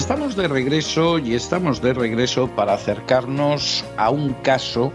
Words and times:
Estamos 0.00 0.34
de 0.34 0.48
regreso 0.48 1.18
y 1.18 1.34
estamos 1.34 1.82
de 1.82 1.92
regreso 1.92 2.48
para 2.56 2.72
acercarnos 2.72 3.84
a 3.98 4.08
un 4.08 4.32
caso 4.32 4.94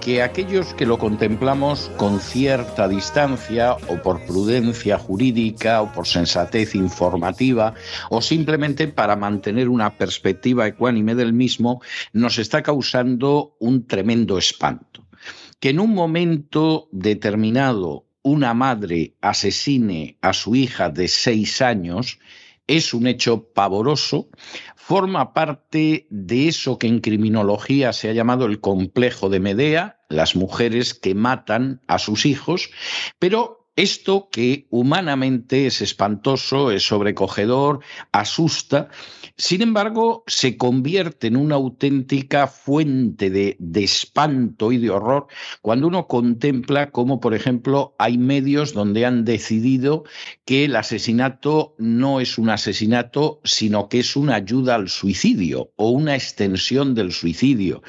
que 0.00 0.22
aquellos 0.22 0.74
que 0.74 0.86
lo 0.86 0.98
contemplamos 0.98 1.88
con 1.96 2.18
cierta 2.18 2.88
distancia 2.88 3.76
o 3.88 4.02
por 4.02 4.26
prudencia 4.26 4.98
jurídica 4.98 5.80
o 5.82 5.92
por 5.92 6.08
sensatez 6.08 6.74
informativa 6.74 7.74
o 8.10 8.20
simplemente 8.20 8.88
para 8.88 9.14
mantener 9.14 9.68
una 9.68 9.96
perspectiva 9.96 10.66
ecuánime 10.66 11.14
del 11.14 11.32
mismo, 11.32 11.80
nos 12.12 12.40
está 12.40 12.60
causando 12.60 13.54
un 13.60 13.86
tremendo 13.86 14.36
espanto. 14.36 15.06
Que 15.60 15.70
en 15.70 15.78
un 15.78 15.94
momento 15.94 16.88
determinado 16.90 18.04
una 18.22 18.52
madre 18.52 19.14
asesine 19.20 20.18
a 20.20 20.32
su 20.32 20.56
hija 20.56 20.90
de 20.90 21.06
seis 21.06 21.62
años 21.62 22.18
es 22.66 22.94
un 22.94 23.06
hecho 23.06 23.52
pavoroso, 23.52 24.28
forma 24.76 25.34
parte 25.34 26.06
de 26.10 26.48
eso 26.48 26.78
que 26.78 26.86
en 26.86 27.00
criminología 27.00 27.92
se 27.92 28.08
ha 28.08 28.12
llamado 28.12 28.46
el 28.46 28.60
complejo 28.60 29.28
de 29.28 29.40
Medea, 29.40 30.00
las 30.08 30.36
mujeres 30.36 30.94
que 30.94 31.14
matan 31.14 31.80
a 31.86 31.98
sus 31.98 32.26
hijos, 32.26 32.70
pero 33.18 33.59
esto 33.80 34.28
que 34.30 34.66
humanamente 34.70 35.66
es 35.66 35.80
espantoso, 35.80 36.70
es 36.70 36.82
sobrecogedor, 36.82 37.80
asusta, 38.12 38.88
sin 39.40 39.62
embargo, 39.62 40.22
se 40.26 40.58
convierte 40.58 41.28
en 41.28 41.36
una 41.36 41.54
auténtica 41.54 42.46
fuente 42.46 43.30
de, 43.30 43.56
de, 43.58 43.84
espanto 43.84 44.70
y 44.70 44.76
de 44.76 44.90
horror 44.90 45.28
cuando 45.62 45.86
uno 45.86 46.08
contempla 46.08 46.90
cómo, 46.90 47.20
por 47.20 47.32
ejemplo, 47.32 47.94
hay 47.98 48.18
medios 48.18 48.74
donde 48.74 49.06
han 49.06 49.24
decidido 49.24 50.04
que 50.44 50.66
el 50.66 50.76
asesinato 50.76 51.74
no 51.78 52.20
es 52.20 52.36
un 52.36 52.50
asesinato, 52.50 53.40
sino 53.44 53.88
que 53.88 54.00
es 54.00 54.14
una 54.14 54.34
ayuda 54.34 54.74
al 54.74 54.90
suicidio 54.90 55.72
o 55.76 55.88
una 55.88 56.14
extensión 56.14 56.94
del 56.94 57.10
suicidio. 57.10 57.82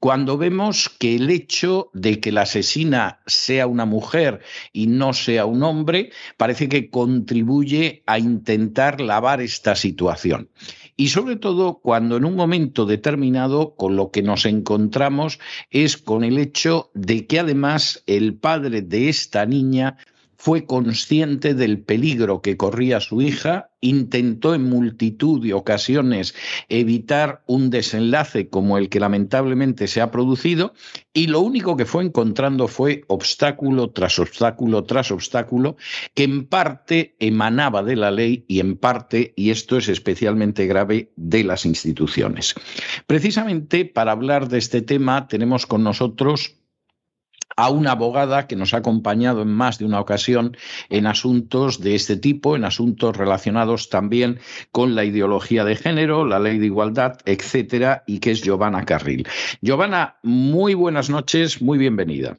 Cuando 0.00 0.36
vemos 0.36 0.90
que 0.90 1.16
el 1.16 1.30
hecho 1.30 1.90
de 1.94 2.20
que 2.20 2.32
la 2.32 2.42
asesina 2.42 3.20
sea 3.26 3.66
una 3.66 3.86
mujer 3.86 4.40
y 4.74 4.88
no 4.88 5.14
sea 5.14 5.37
un 5.46 5.62
hombre, 5.62 6.10
parece 6.36 6.68
que 6.68 6.90
contribuye 6.90 8.02
a 8.06 8.18
intentar 8.18 9.00
lavar 9.00 9.40
esta 9.40 9.74
situación. 9.74 10.50
Y 10.96 11.08
sobre 11.08 11.36
todo 11.36 11.78
cuando 11.78 12.16
en 12.16 12.24
un 12.24 12.34
momento 12.34 12.84
determinado 12.84 13.76
con 13.76 13.94
lo 13.96 14.10
que 14.10 14.22
nos 14.22 14.46
encontramos 14.46 15.38
es 15.70 15.96
con 15.96 16.24
el 16.24 16.38
hecho 16.38 16.90
de 16.94 17.26
que 17.26 17.38
además 17.38 18.02
el 18.06 18.34
padre 18.34 18.82
de 18.82 19.08
esta 19.08 19.46
niña 19.46 19.96
fue 20.38 20.66
consciente 20.66 21.52
del 21.52 21.80
peligro 21.80 22.42
que 22.42 22.56
corría 22.56 23.00
su 23.00 23.20
hija, 23.20 23.70
intentó 23.80 24.54
en 24.54 24.64
multitud 24.64 25.42
de 25.42 25.52
ocasiones 25.52 26.34
evitar 26.68 27.42
un 27.46 27.70
desenlace 27.70 28.48
como 28.48 28.78
el 28.78 28.88
que 28.88 29.00
lamentablemente 29.00 29.88
se 29.88 30.00
ha 30.00 30.12
producido 30.12 30.74
y 31.12 31.26
lo 31.26 31.40
único 31.40 31.76
que 31.76 31.86
fue 31.86 32.04
encontrando 32.04 32.68
fue 32.68 33.02
obstáculo 33.08 33.90
tras 33.90 34.20
obstáculo 34.20 34.84
tras 34.84 35.10
obstáculo 35.10 35.76
que 36.14 36.22
en 36.22 36.46
parte 36.46 37.16
emanaba 37.18 37.82
de 37.82 37.96
la 37.96 38.12
ley 38.12 38.44
y 38.46 38.60
en 38.60 38.76
parte, 38.76 39.32
y 39.34 39.50
esto 39.50 39.76
es 39.76 39.88
especialmente 39.88 40.66
grave, 40.66 41.10
de 41.16 41.42
las 41.42 41.66
instituciones. 41.66 42.54
Precisamente 43.08 43.84
para 43.84 44.12
hablar 44.12 44.48
de 44.48 44.58
este 44.58 44.82
tema 44.82 45.26
tenemos 45.26 45.66
con 45.66 45.82
nosotros 45.82 46.57
a 47.58 47.70
una 47.70 47.90
abogada 47.90 48.46
que 48.46 48.54
nos 48.54 48.72
ha 48.72 48.76
acompañado 48.76 49.42
en 49.42 49.48
más 49.48 49.80
de 49.80 49.84
una 49.84 49.98
ocasión 50.00 50.56
en 50.90 51.08
asuntos 51.08 51.80
de 51.80 51.96
este 51.96 52.16
tipo, 52.16 52.54
en 52.54 52.64
asuntos 52.64 53.16
relacionados 53.16 53.90
también 53.90 54.38
con 54.70 54.94
la 54.94 55.04
ideología 55.04 55.64
de 55.64 55.74
género, 55.74 56.24
la 56.24 56.38
ley 56.38 56.58
de 56.58 56.66
igualdad, 56.66 57.18
etcétera, 57.24 58.04
y 58.06 58.20
que 58.20 58.30
es 58.30 58.42
Giovanna 58.42 58.84
Carril. 58.84 59.26
Giovanna, 59.60 60.18
muy 60.22 60.74
buenas 60.74 61.10
noches, 61.10 61.60
muy 61.60 61.78
bienvenida. 61.78 62.38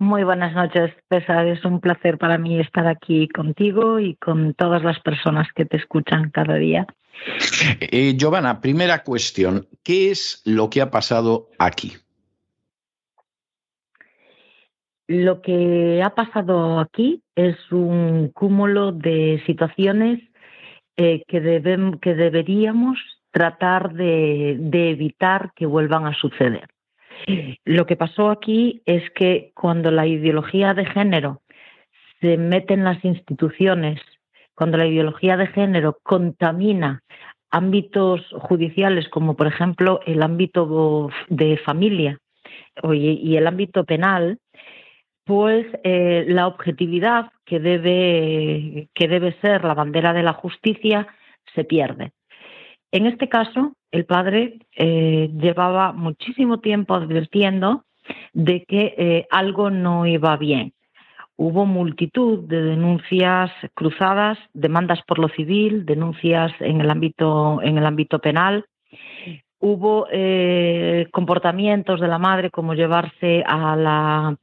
Muy 0.00 0.24
buenas 0.24 0.52
noches, 0.52 0.90
César. 1.08 1.46
Es 1.46 1.64
un 1.64 1.80
placer 1.80 2.18
para 2.18 2.38
mí 2.38 2.58
estar 2.58 2.88
aquí 2.88 3.28
contigo 3.28 4.00
y 4.00 4.16
con 4.16 4.54
todas 4.54 4.82
las 4.82 4.98
personas 4.98 5.46
que 5.54 5.64
te 5.64 5.76
escuchan 5.76 6.30
cada 6.30 6.56
día. 6.56 6.88
Eh, 7.80 8.14
Giovanna, 8.16 8.60
primera 8.60 9.04
cuestión. 9.04 9.68
¿Qué 9.84 10.10
es 10.10 10.42
lo 10.44 10.70
que 10.70 10.80
ha 10.80 10.90
pasado 10.90 11.50
aquí? 11.58 11.96
Lo 15.08 15.40
que 15.40 16.02
ha 16.02 16.10
pasado 16.14 16.78
aquí 16.80 17.22
es 17.34 17.56
un 17.72 18.28
cúmulo 18.28 18.92
de 18.92 19.42
situaciones 19.46 20.20
eh, 20.96 21.22
que, 21.26 21.40
que 22.02 22.14
deberíamos 22.14 22.98
tratar 23.30 23.94
de, 23.94 24.56
de 24.60 24.90
evitar 24.90 25.52
que 25.56 25.64
vuelvan 25.64 26.06
a 26.06 26.14
suceder. 26.14 26.68
Lo 27.64 27.86
que 27.86 27.96
pasó 27.96 28.30
aquí 28.30 28.82
es 28.84 29.02
que 29.10 29.50
cuando 29.54 29.90
la 29.90 30.06
ideología 30.06 30.74
de 30.74 30.84
género 30.84 31.40
se 32.20 32.36
mete 32.36 32.74
en 32.74 32.84
las 32.84 33.02
instituciones, 33.04 34.00
cuando 34.54 34.76
la 34.76 34.86
ideología 34.86 35.36
de 35.36 35.46
género 35.46 35.98
contamina 36.02 37.02
ámbitos 37.50 38.20
judiciales 38.40 39.08
como 39.08 39.36
por 39.36 39.46
ejemplo 39.46 40.00
el 40.04 40.22
ámbito 40.22 41.10
de 41.28 41.56
familia 41.58 42.18
y 42.92 43.36
el 43.36 43.46
ámbito 43.46 43.84
penal, 43.84 44.38
pues 45.28 45.66
eh, 45.84 46.24
la 46.26 46.46
objetividad 46.46 47.30
que 47.44 47.60
debe, 47.60 48.88
que 48.94 49.08
debe 49.08 49.38
ser 49.42 49.62
la 49.62 49.74
bandera 49.74 50.14
de 50.14 50.22
la 50.22 50.32
justicia 50.32 51.06
se 51.54 51.64
pierde. 51.64 52.12
En 52.92 53.04
este 53.04 53.28
caso, 53.28 53.74
el 53.90 54.06
padre 54.06 54.60
eh, 54.74 55.28
llevaba 55.38 55.92
muchísimo 55.92 56.60
tiempo 56.60 56.94
advirtiendo 56.94 57.84
de 58.32 58.64
que 58.64 58.94
eh, 58.96 59.26
algo 59.30 59.68
no 59.68 60.06
iba 60.06 60.34
bien. 60.38 60.72
Hubo 61.36 61.66
multitud 61.66 62.48
de 62.48 62.62
denuncias 62.62 63.50
cruzadas, 63.74 64.38
demandas 64.54 65.00
por 65.06 65.18
lo 65.18 65.28
civil, 65.28 65.84
denuncias 65.84 66.52
en 66.60 66.80
el 66.80 66.88
ámbito, 66.88 67.60
en 67.62 67.76
el 67.76 67.84
ámbito 67.84 68.18
penal. 68.18 68.64
Hubo 69.60 70.06
comportamientos 71.10 72.00
de 72.00 72.08
la 72.08 72.18
madre 72.18 72.50
como 72.50 72.74
llevarse 72.74 73.42
a 73.44 73.76
la, 73.76 74.36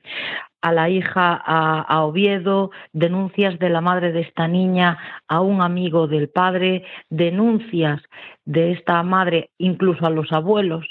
a 0.66 0.72
la 0.72 0.90
hija 0.90 1.40
a, 1.46 2.04
Oviedo, 2.06 2.72
denuncias 2.92 3.60
de 3.60 3.70
la 3.70 3.82
madre 3.82 4.12
de 4.12 4.22
esta 4.22 4.48
niña 4.48 4.98
a 5.28 5.42
un 5.42 5.62
amigo 5.62 6.08
del 6.08 6.28
padre, 6.28 6.84
denuncias 7.12 8.02
de 8.46 8.72
esta 8.72 9.04
madre 9.04 9.52
incluso 9.60 10.08
a 10.08 10.10
los 10.10 10.32
abuelos 10.32 10.84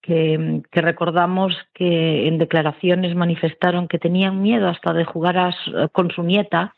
que, 0.00 0.62
recordamos 0.70 1.52
que 1.74 2.28
en 2.28 2.38
declaraciones 2.38 3.16
manifestaron 3.16 3.88
que 3.88 3.98
tenían 3.98 4.40
miedo 4.40 4.68
hasta 4.68 4.92
de 4.92 5.04
jugar 5.04 5.52
con 5.90 6.12
su 6.12 6.22
nieta, 6.22 6.76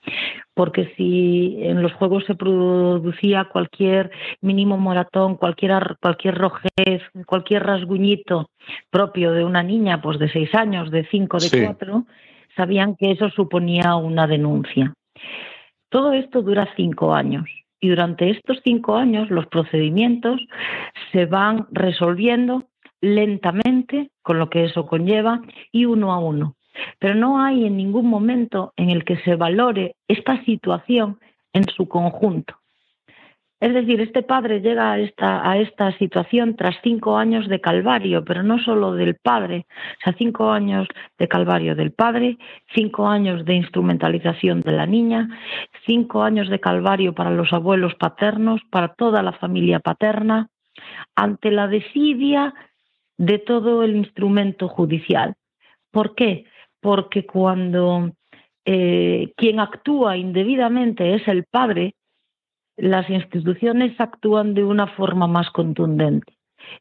porque 0.54 0.94
si 0.96 1.58
en 1.60 1.82
los 1.82 1.92
juegos 1.92 2.24
se 2.24 2.34
producía 2.34 3.44
cualquier 3.44 4.10
mínimo 4.40 4.78
moratón, 4.78 5.36
cualquier, 5.36 5.98
cualquier 6.00 6.36
rojez, 6.36 7.02
cualquier 7.26 7.64
rasguñito 7.64 8.48
propio 8.88 9.32
de 9.32 9.44
una 9.44 9.62
niña 9.62 10.00
pues 10.00 10.18
de 10.18 10.30
seis 10.30 10.54
años, 10.54 10.90
de 10.90 11.06
cinco, 11.10 11.36
de 11.38 11.66
cuatro, 11.66 12.06
sabían 12.56 12.96
que 12.96 13.12
eso 13.12 13.30
suponía 13.30 13.96
una 13.96 14.26
denuncia. 14.26 14.92
Todo 15.88 16.12
esto 16.12 16.42
dura 16.42 16.68
cinco 16.76 17.14
años 17.14 17.44
y 17.80 17.88
durante 17.88 18.30
estos 18.30 18.60
cinco 18.62 18.96
años 18.96 19.30
los 19.30 19.46
procedimientos 19.46 20.40
se 21.12 21.26
van 21.26 21.66
resolviendo 21.72 22.64
lentamente, 23.00 24.10
con 24.22 24.38
lo 24.38 24.50
que 24.50 24.64
eso 24.64 24.86
conlleva, 24.86 25.40
y 25.72 25.86
uno 25.86 26.12
a 26.12 26.18
uno. 26.18 26.56
Pero 26.98 27.14
no 27.14 27.42
hay 27.42 27.64
en 27.64 27.76
ningún 27.76 28.06
momento 28.06 28.72
en 28.76 28.90
el 28.90 29.04
que 29.04 29.16
se 29.18 29.36
valore 29.36 29.96
esta 30.06 30.44
situación 30.44 31.18
en 31.52 31.64
su 31.64 31.88
conjunto. 31.88 32.59
Es 33.60 33.74
decir, 33.74 34.00
este 34.00 34.22
padre 34.22 34.62
llega 34.62 34.92
a 34.92 35.58
esta, 35.58 35.92
situación 35.98 36.56
tras 36.56 36.76
cinco 36.82 37.18
años 37.18 37.46
de 37.46 37.60
calvario, 37.60 38.24
pero 38.24 38.42
no 38.42 38.58
solo 38.58 38.94
del 38.94 39.16
padre, 39.16 39.66
o 39.68 40.02
sea, 40.02 40.14
cinco 40.16 40.50
años 40.50 40.88
de 41.18 41.28
calvario 41.28 41.76
del 41.76 41.92
padre, 41.92 42.38
cinco 42.74 43.06
años 43.06 43.44
de 43.44 43.56
instrumentalización 43.56 44.62
de 44.62 44.72
la 44.72 44.86
niña, 44.86 45.28
cinco 45.86 46.22
años 46.22 46.48
de 46.48 46.58
calvario 46.58 47.14
para 47.14 47.30
los 47.30 47.52
abuelos 47.52 47.94
paternos, 47.96 48.62
para 48.70 48.94
toda 48.94 49.22
la 49.22 49.32
familia 49.32 49.78
paterna, 49.78 50.48
ante 51.14 51.50
la 51.50 51.68
desidia 51.68 52.54
de 53.18 53.38
todo 53.38 53.82
el 53.82 53.94
instrumento 53.94 54.68
judicial. 54.68 55.34
¿Por 55.90 56.14
qué? 56.14 56.44
Porque 56.80 57.26
cuando 57.26 58.12
eh, 58.64 59.32
quien 59.36 59.60
actúa 59.60 60.16
indebidamente 60.16 61.14
es 61.14 61.28
el 61.28 61.44
padre, 61.44 61.94
las 62.80 63.08
instituciones 63.10 63.98
actúan 64.00 64.54
de 64.54 64.64
una 64.64 64.86
forma 64.86 65.26
más 65.26 65.50
contundente. 65.50 66.32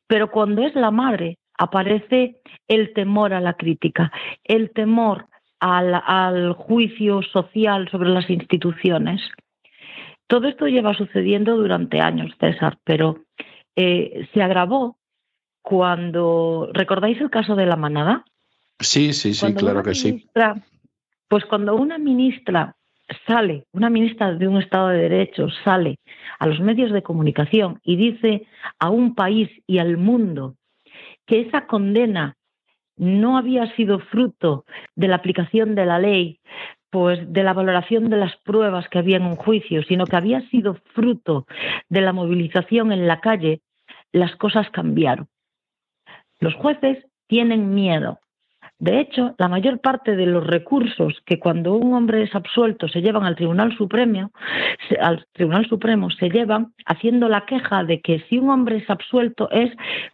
Pero 0.08 0.32
cuando 0.32 0.64
es 0.64 0.76
la 0.76 0.92
madre, 0.92 1.38
aparece 1.58 2.42
el 2.68 2.94
temor 2.94 3.34
a 3.34 3.42
la 3.42 3.54
crítica, 3.54 4.12
el 4.44 4.72
temor 4.72 5.28
al, 5.60 6.54
juicio 6.54 7.22
social 7.22 7.90
sobre 7.92 8.10
las 8.10 8.30
instituciones. 8.30 9.22
Todo 10.28 10.48
esto 10.48 10.68
lleva 10.68 10.94
sucediendo 10.94 11.58
durante 11.58 12.00
años, 12.00 12.32
César, 12.40 12.78
pero 12.84 13.26
eh, 13.76 14.28
se 14.34 14.42
agravó 14.42 14.98
cuando. 15.62 16.70
¿Recordáis 16.74 17.20
el 17.20 17.30
caso 17.30 17.56
de 17.56 17.66
la 17.66 17.76
manada? 17.76 18.24
Sí, 18.80 19.12
sí, 19.14 19.34
sí, 19.34 19.54
claro 19.54 19.84
que 19.84 19.96
sí. 19.96 20.30
Pues 21.28 21.46
cuando 21.46 21.76
una 21.76 21.98
ministra 21.98 22.76
sale, 23.28 23.66
una 23.72 23.90
ministra 23.90 24.34
de 24.34 24.48
un 24.48 24.62
Estado 24.62 24.90
de 24.90 25.10
Derecho 25.10 25.48
sale 25.64 26.00
a 26.40 26.48
los 26.48 26.60
medios 26.60 26.92
de 26.92 27.04
comunicación 27.04 27.80
y 27.84 27.96
dice 27.96 28.48
a 28.80 28.90
un 28.90 29.16
país 29.16 29.50
y 29.68 29.80
al 29.80 29.98
mundo 29.98 30.56
que 31.26 31.42
esa 31.42 31.68
condena 31.68 32.36
no 32.98 33.38
había 33.38 33.74
sido 33.76 34.00
fruto 34.00 34.66
de 34.96 35.08
la 35.08 35.16
aplicación 35.16 35.76
de 35.76 35.86
la 35.86 36.00
ley, 36.00 36.40
pues 36.90 37.20
de 37.32 37.44
la 37.44 37.54
valoración 37.54 38.10
de 38.10 38.18
las 38.18 38.36
pruebas 38.38 38.90
que 38.90 39.00
había 39.00 39.18
en 39.18 39.26
un 39.26 39.36
juicio, 39.36 39.84
sino 39.84 40.06
que 40.06 40.16
había 40.16 40.42
sido 40.50 40.76
fruto 40.94 41.46
de 41.88 42.02
la 42.02 42.14
movilización 42.14 42.92
en 42.92 43.08
la 43.08 43.22
calle, 43.22 43.62
las 44.12 44.36
cosas 44.36 44.70
cambiaron. 44.72 45.28
Los 46.40 46.56
jueces 46.56 47.06
tienen 47.28 47.74
miedo 47.74 48.20
de 48.80 49.02
hecho, 49.02 49.36
la 49.38 49.50
mayor 49.50 49.80
parte 49.80 50.16
de 50.16 50.26
los 50.26 50.48
recursos 50.48 51.14
que 51.26 51.38
cuando 51.38 51.74
un 51.74 51.94
hombre 51.94 52.24
es 52.24 52.34
absuelto 52.34 52.88
se 52.88 53.02
llevan 53.02 53.26
al 53.26 53.36
Tribunal 53.36 53.76
Supremo, 53.76 54.32
al 55.02 55.26
Tribunal 55.34 55.68
Supremo 55.68 56.10
se 56.12 56.30
llevan 56.30 56.74
haciendo 56.86 57.28
la 57.28 57.46
queja 57.46 57.84
de 57.84 58.00
que 58.00 58.22
si 58.30 58.38
un 58.38 58.50
hombre 58.50 58.78
es 58.78 58.90
absuelto 58.90 59.52
es 59.52 59.70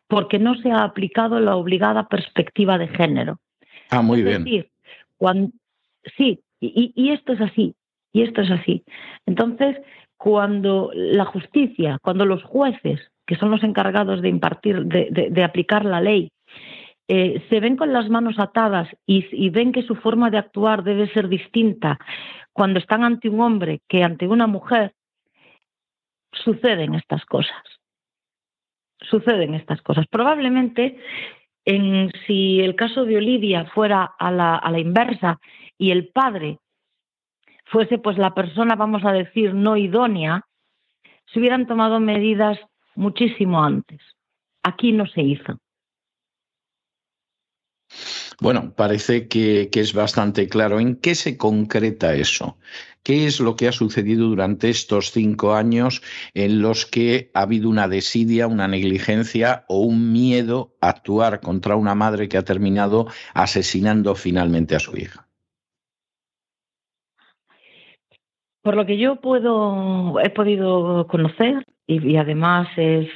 porque 0.08 0.40
no 0.40 0.56
se 0.56 0.72
ha 0.72 0.84
aplicado 0.84 1.40
la 1.40 1.56
obligada 1.56 2.08
perspectiva 2.08 2.80
de 2.80 2.88
género. 2.88 3.38
Ah, 3.92 4.02
muy 4.02 4.24
bien. 4.24 4.44
Decir, 4.44 4.72
cuando, 5.16 5.52
sí, 6.18 6.42
y, 6.60 7.12
esto 7.12 7.34
es 7.34 7.42
así, 7.42 7.76
y 8.14 8.24
esto 8.24 8.42
es 8.42 8.50
así. 8.50 8.84
Entonces, 9.28 9.78
cuando 10.18 10.90
la 10.96 11.26
justicia, 11.26 12.00
cuando 12.02 12.26
los 12.26 12.42
jueces, 12.42 13.00
que 13.28 13.36
son 13.36 13.52
los 13.52 13.62
encargados 13.64 14.24
de 14.24 14.30
impartir, 14.30 14.86
de 14.86 15.44
aplicar 15.44 15.86
la 15.86 16.02
ley, 16.02 16.32
eh, 17.07 17.46
se 17.50 17.60
ven 17.60 17.78
con 17.78 17.94
las 17.94 18.10
manos 18.10 18.40
atadas 18.40 18.90
y, 19.06 19.50
ven 19.50 19.72
que 19.72 19.84
su 19.84 19.96
forma 19.96 20.31
de 20.31 20.40
actuar 20.40 20.84
debe 20.84 21.07
ser 21.13 21.28
distinta 21.28 22.00
cuando 22.52 22.80
están 22.80 23.04
ante 23.04 23.30
un 23.30 23.42
hombre 23.42 23.81
que 23.88 24.04
ante 24.04 24.28
una 24.28 24.48
mujer, 24.48 24.94
suceden 26.31 26.96
estas 26.96 27.25
cosas. 27.25 27.62
Suceden 29.02 29.54
estas 29.54 29.81
cosas. 29.81 30.07
Probablemente, 30.07 30.98
en, 31.63 32.12
si 32.25 32.62
el 32.62 32.75
caso 32.75 33.06
de 33.06 33.18
Olivia 33.18 33.66
fuera 33.66 34.04
a 34.18 34.31
la, 34.31 34.56
a 34.56 34.72
la 34.72 34.80
inversa 34.80 35.40
y 35.78 35.92
el 35.92 36.08
padre 36.08 36.60
fuese 37.66 38.00
pues 38.00 38.18
la 38.18 38.34
persona, 38.34 38.75
vamos 38.75 39.04
a 39.06 39.12
decir, 39.12 39.54
no 39.54 39.78
idónea, 39.78 40.44
se 41.25 41.40
hubieran 41.40 41.68
tomado 41.68 42.00
medidas 42.00 42.58
muchísimo 42.96 43.63
antes. 43.63 44.01
Aquí 44.63 44.92
no 44.92 45.06
se 45.06 45.22
hizo. 45.22 45.60
Bueno, 48.42 48.74
parece 48.76 49.28
que, 49.28 49.70
es 49.72 49.94
bastante 49.94 50.48
claro. 50.48 50.80
¿En 50.80 50.96
qué 50.98 51.16
se 51.16 51.38
concreta 51.38 52.14
eso? 52.16 52.58
¿Qué 53.04 53.28
es 53.28 53.40
lo 53.40 53.56
que 53.56 53.68
ha 53.68 53.72
sucedido 53.72 54.28
durante 54.28 54.70
estos 54.70 55.12
cinco 55.12 55.54
años 55.54 56.02
en 56.34 56.62
los 56.62 56.86
que 56.86 57.32
ha 57.34 57.42
habido 57.42 57.70
una 57.70 57.88
desidia, 57.88 58.48
una 58.48 58.68
negligencia 58.68 59.64
o 59.70 59.80
un 59.80 60.12
miedo 60.12 60.76
a 60.82 60.90
actuar 60.90 61.40
contra 61.40 61.76
una 61.76 61.96
madre 61.96 62.28
que 62.28 62.38
ha 62.38 62.44
terminado 62.44 63.08
asesinando 63.34 64.16
finalmente 64.16 64.76
a 64.76 64.80
su 64.80 64.98
hija? 64.98 65.28
Por 68.64 68.76
lo 68.76 68.88
que 68.88 68.98
yo 68.98 69.18
puedo, 69.18 70.20
he 70.20 70.32
podido 70.32 71.06
conocer 71.06 71.64
y, 71.86 72.16
además 72.16 72.68
es, 72.78 73.08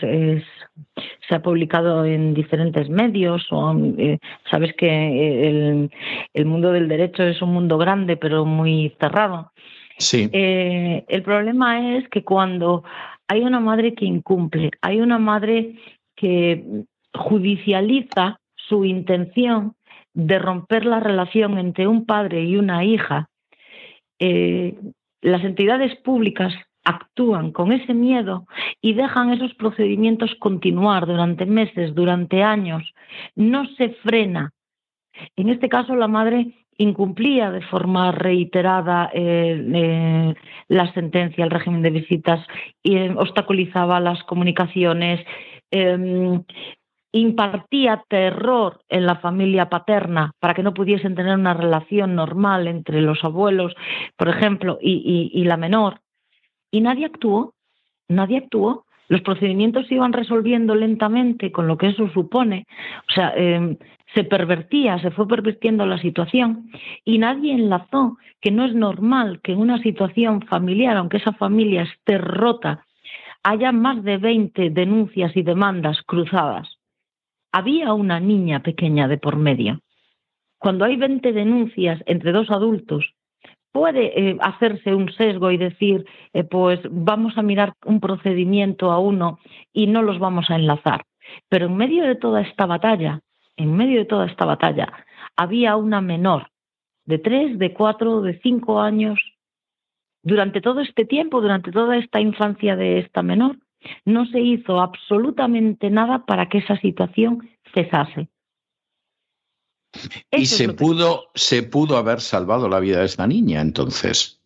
se 1.29 1.35
ha 1.35 1.41
publicado 1.41 2.03
en 2.03 2.33
diferentes 2.33 2.89
medios. 2.89 3.47
O, 3.51 3.73
eh, 3.97 4.17
sabes 4.49 4.73
que 4.75 5.47
el, 5.47 5.91
el, 6.33 6.45
mundo 6.45 6.71
del 6.71 6.89
derecho 6.89 7.23
es 7.23 7.41
un 7.41 7.53
mundo 7.53 7.77
grande, 7.77 8.17
pero 8.17 8.45
muy 8.45 8.95
cerrado. 8.99 9.51
Sí. 9.97 10.29
Eh, 10.33 11.05
el 11.07 11.21
problema 11.23 11.95
es 11.97 12.09
que 12.09 12.23
cuando 12.23 12.83
hay 13.27 13.41
una 13.41 13.59
madre 13.59 13.93
que 13.93 14.05
incumple, 14.05 14.71
hay 14.81 15.01
una 15.01 15.19
madre 15.19 15.75
que 16.15 16.63
judicializa 17.13 18.39
su 18.55 18.85
intención 18.85 19.75
de 20.13 20.39
romper 20.39 20.85
la 20.85 20.99
relación 20.99 21.57
entre 21.57 21.87
un 21.87 22.05
padre 22.05 22.43
y 22.43 22.57
una 22.57 22.83
hija, 22.83 23.29
eh, 24.19 24.75
las 25.21 25.43
entidades 25.43 25.95
públicas 25.97 26.53
actúan 26.83 27.51
con 27.51 27.71
ese 27.71 27.93
miedo 27.93 28.45
y 28.81 28.93
dejan 28.93 29.31
esos 29.31 29.53
procedimientos 29.55 30.35
continuar 30.39 31.05
durante 31.05 31.45
meses, 31.45 31.93
durante 31.93 32.43
años. 32.43 32.83
No 33.35 33.65
se 33.77 33.89
frena. 34.03 34.51
En 35.35 35.49
este 35.49 35.69
caso, 35.69 35.95
la 35.95 36.07
madre 36.07 36.53
incumplía 36.77 37.51
de 37.51 37.61
forma 37.61 38.11
reiterada 38.11 39.11
eh, 39.13 39.69
eh, 39.73 40.33
la 40.69 40.93
sentencia, 40.93 41.43
el 41.43 41.51
régimen 41.51 41.81
de 41.81 41.89
visitas, 41.89 42.45
y 42.81 42.95
eh, 42.95 43.13
obstaculizaba 43.15 43.99
las 43.99 44.23
comunicaciones, 44.23 45.19
em, 45.71 46.41
impartía 47.11 48.03
terror 48.07 48.81
en 48.87 49.05
la 49.05 49.15
familia 49.17 49.67
paterna 49.67 50.31
para 50.39 50.53
que 50.53 50.63
no 50.63 50.73
pudiesen 50.73 51.15
tener 51.15 51.35
una 51.35 51.53
relación 51.53 52.15
normal 52.15 52.67
entre 52.67 53.01
los 53.01 53.23
abuelos, 53.23 53.75
por 54.15 54.29
ejemplo, 54.29 54.77
y 54.79 55.43
la 55.43 55.57
menor 55.57 56.01
y 56.71 56.81
nadie 56.81 57.05
actuó, 57.05 57.53
nadie 58.07 58.37
actuó. 58.37 58.85
Los 59.07 59.21
procedimientos 59.21 59.87
se 59.87 59.95
iban 59.95 60.13
resolviendo 60.13 60.75
lentamente 60.75 61.51
con 61.51 61.67
lo 61.67 61.77
que 61.77 61.87
eso 61.87 62.09
supone. 62.09 62.67
O 63.09 63.11
sea, 63.11 63.33
em, 63.35 63.77
se 64.13 64.23
pervertía, 64.23 64.99
se 64.99 65.11
fue 65.11 65.27
pervirtiendo 65.27 65.85
la 65.85 65.99
situación 65.99 66.69
y 67.05 67.17
nadie 67.17 67.53
enlazó 67.53 68.17
que 68.41 68.51
no 68.51 68.65
es 68.65 68.73
normal 68.73 69.39
que 69.41 69.53
en 69.53 69.59
una 69.59 69.81
situación 69.81 70.41
familiar, 70.43 70.97
aunque 70.97 71.17
esa 71.17 71.33
familia 71.33 71.83
esté 71.83 72.17
rota, 72.17 72.85
haya 73.43 73.71
más 73.71 74.03
de 74.03 74.17
20 74.17 74.69
denuncias 74.69 75.35
y 75.35 75.43
demandas 75.43 76.01
cruzadas. 76.03 76.77
Había 77.51 77.93
una 77.93 78.19
niña 78.19 78.61
pequeña 78.61 79.07
de 79.07 79.17
por 79.17 79.35
medio. 79.35 79.79
Cuando 80.59 80.85
hay 80.85 80.97
20 80.97 81.31
denuncias 81.31 82.03
entre 82.05 82.31
dos 82.31 82.51
adultos 82.51 83.13
puede 83.71 84.29
eh, 84.29 84.37
hacerse 84.41 84.93
un 84.93 85.11
sesgo 85.13 85.51
y 85.51 85.57
decir, 85.57 86.05
eh, 86.33 86.43
pues 86.43 86.79
vamos 86.89 87.37
a 87.37 87.41
mirar 87.41 87.73
un 87.85 87.99
procedimiento 87.99 88.91
a 88.91 88.99
uno 88.99 89.39
y 89.73 89.87
no 89.87 90.01
los 90.01 90.19
vamos 90.19 90.49
a 90.49 90.55
enlazar. 90.55 91.05
Pero 91.49 91.67
en 91.67 91.77
medio 91.77 92.03
de 92.03 92.15
toda 92.15 92.41
esta 92.41 92.65
batalla, 92.65 93.21
en 93.57 93.75
medio 93.75 93.99
de 93.99 94.05
toda 94.05 94.25
esta 94.25 94.45
batalla, 94.45 94.91
había 95.35 95.75
una 95.75 96.01
menor 96.01 96.49
de 97.05 97.17
tres, 97.17 97.57
de 97.57 97.73
cuatro, 97.73 98.21
de 98.21 98.39
cinco 98.41 98.79
años. 98.79 99.19
Durante 100.23 100.61
todo 100.61 100.81
este 100.81 101.05
tiempo, 101.05 101.41
durante 101.41 101.71
toda 101.71 101.97
esta 101.97 102.19
infancia 102.19 102.75
de 102.75 102.99
esta 102.99 103.23
menor, 103.23 103.57
no 104.05 104.25
se 104.25 104.41
hizo 104.41 104.81
absolutamente 104.81 105.89
nada 105.89 106.25
para 106.25 106.49
que 106.49 106.59
esa 106.59 106.77
situación 106.77 107.49
cesase. 107.73 108.27
Y 110.31 110.45
se 110.45 110.73
pudo, 110.73 111.29
se 111.33 111.63
pudo 111.63 111.97
haber 111.97 112.21
salvado 112.21 112.69
la 112.69 112.79
vida 112.79 112.99
de 112.99 113.05
esta 113.05 113.27
niña 113.27 113.61
entonces. 113.61 114.39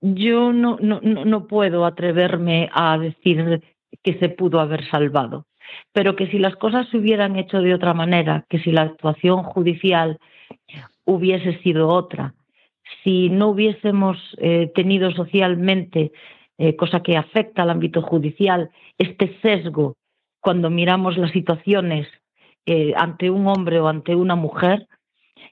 Yo 0.00 0.52
no, 0.52 0.78
no, 0.80 1.00
no 1.00 1.46
puedo 1.46 1.84
atreverme 1.84 2.70
a 2.72 2.96
decir 2.96 3.62
que 4.02 4.18
se 4.18 4.28
pudo 4.30 4.60
haber 4.60 4.88
salvado, 4.88 5.46
pero 5.92 6.16
que 6.16 6.28
si 6.28 6.38
las 6.38 6.56
cosas 6.56 6.88
se 6.88 6.96
hubieran 6.96 7.36
hecho 7.36 7.60
de 7.60 7.74
otra 7.74 7.92
manera, 7.92 8.46
que 8.48 8.60
si 8.60 8.72
la 8.72 8.82
actuación 8.82 9.42
judicial 9.42 10.18
hubiese 11.04 11.58
sido 11.62 11.88
otra, 11.88 12.34
si 13.04 13.28
no 13.28 13.48
hubiésemos 13.48 14.16
eh, 14.38 14.70
tenido 14.74 15.10
socialmente, 15.10 16.12
eh, 16.56 16.76
cosa 16.76 17.02
que 17.02 17.16
afecta 17.16 17.62
al 17.62 17.70
ámbito 17.70 18.00
judicial, 18.02 18.70
este 18.96 19.38
sesgo 19.42 19.96
cuando 20.40 20.70
miramos 20.70 21.18
las 21.18 21.32
situaciones 21.32 22.06
eh, 22.66 22.92
ante 22.96 23.30
un 23.30 23.46
hombre 23.46 23.80
o 23.80 23.88
ante 23.88 24.14
una 24.14 24.34
mujer, 24.34 24.86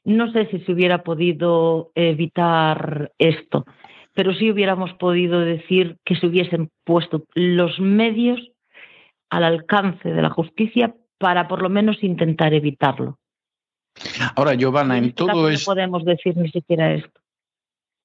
no 0.05 0.33
sé 0.33 0.47
si 0.47 0.61
se 0.61 0.73
hubiera 0.73 1.03
podido 1.03 1.91
evitar 1.95 3.13
esto, 3.19 3.65
pero 4.15 4.35
sí 4.35 4.51
hubiéramos 4.51 4.93
podido 4.95 5.41
decir 5.41 5.99
que 6.05 6.17
se 6.17 6.27
hubiesen 6.27 6.71
puesto 6.85 7.25
los 7.35 7.79
medios 7.81 8.41
al 9.31 9.45
alcance 9.45 10.09
de 10.09 10.23
la 10.23 10.31
justicia 10.31 10.95
para 11.19 11.49
por 11.49 11.63
lo 11.63 11.69
menos 11.69 12.03
intentar 12.03 12.55
evitarlo. 12.55 13.19
Ahora, 14.37 14.55
Giovanna, 14.55 14.97
en, 14.99 15.05
este 15.07 15.17
todo 15.17 15.49
esto... 15.49 15.71
No 15.71 15.75
podemos 15.75 16.05
decir 16.05 16.37
ni 16.37 16.49
siquiera 16.51 16.93
esto. 16.95 17.21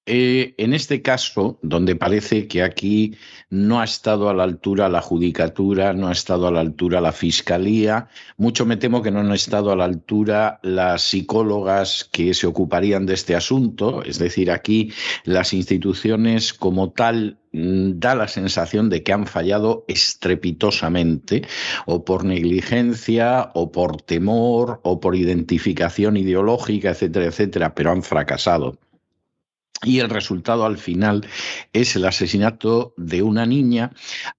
Eh, 0.05 0.53
en 0.57 0.73
este 0.73 1.01
caso, 1.01 1.59
donde 1.61 1.95
parece 1.95 2.45
que 2.49 2.61
aquí 2.61 3.15
no 3.49 3.79
ha 3.79 3.85
estado 3.85 4.29
a 4.29 4.33
la 4.33 4.43
altura 4.43 4.89
la 4.89 4.99
judicatura, 5.01 5.93
no 5.93 6.09
ha 6.09 6.11
estado 6.11 6.47
a 6.47 6.51
la 6.51 6.59
altura 6.59 6.99
la 6.99 7.13
fiscalía, 7.13 8.09
mucho 8.35 8.65
me 8.65 8.75
temo 8.75 9.01
que 9.01 9.11
no 9.11 9.21
han 9.21 9.31
estado 9.31 9.71
a 9.71 9.77
la 9.77 9.85
altura 9.85 10.59
las 10.61 11.03
psicólogas 11.03 12.03
que 12.11 12.33
se 12.33 12.47
ocuparían 12.47 13.05
de 13.05 13.13
este 13.13 13.33
asunto, 13.33 14.03
es 14.03 14.19
decir, 14.19 14.51
aquí 14.51 14.91
las 15.23 15.53
instituciones 15.53 16.53
como 16.53 16.91
tal 16.91 17.39
mm, 17.53 17.99
da 17.99 18.15
la 18.15 18.27
sensación 18.27 18.89
de 18.89 19.03
que 19.03 19.13
han 19.13 19.25
fallado 19.25 19.85
estrepitosamente, 19.87 21.47
o 21.85 22.03
por 22.03 22.25
negligencia, 22.25 23.51
o 23.53 23.71
por 23.71 24.01
temor, 24.01 24.81
o 24.83 24.99
por 24.99 25.15
identificación 25.15 26.17
ideológica, 26.17 26.89
etcétera, 26.91 27.27
etcétera, 27.27 27.73
pero 27.73 27.91
han 27.91 28.03
fracasado. 28.03 28.77
Y 29.83 29.99
el 29.99 30.09
resultado 30.09 30.65
al 30.65 30.77
final 30.77 31.27
es 31.73 31.95
el 31.95 32.05
asesinato 32.05 32.93
de 32.97 33.21
una 33.21 33.45
niña. 33.45 33.91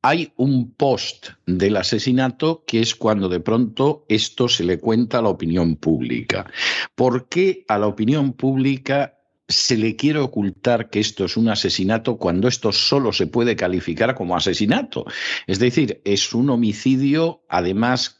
Hay 0.02 0.32
un 0.36 0.72
post 0.72 1.28
del 1.46 1.76
asesinato 1.76 2.64
que 2.66 2.80
es 2.80 2.94
cuando 2.94 3.28
de 3.28 3.40
pronto 3.40 4.04
esto 4.08 4.48
se 4.48 4.64
le 4.64 4.78
cuenta 4.78 5.18
a 5.18 5.22
la 5.22 5.28
opinión 5.28 5.76
pública. 5.76 6.50
¿Por 6.94 7.28
qué 7.28 7.64
a 7.68 7.78
la 7.78 7.86
opinión 7.86 8.32
pública 8.32 9.13
se 9.48 9.76
le 9.76 9.94
quiere 9.94 10.20
ocultar 10.20 10.88
que 10.88 11.00
esto 11.00 11.26
es 11.26 11.36
un 11.36 11.50
asesinato 11.50 12.16
cuando 12.16 12.48
esto 12.48 12.72
solo 12.72 13.12
se 13.12 13.26
puede 13.26 13.56
calificar 13.56 14.14
como 14.14 14.36
asesinato. 14.36 15.04
Es 15.46 15.58
decir, 15.58 16.00
es 16.04 16.32
un 16.32 16.48
homicidio, 16.48 17.42
además 17.48 18.16